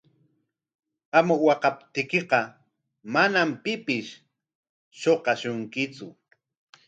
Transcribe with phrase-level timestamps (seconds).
[1.11, 2.39] Qam waqaptiykiqa
[3.13, 4.07] manam pipis
[4.99, 6.07] shuqashunkitsu.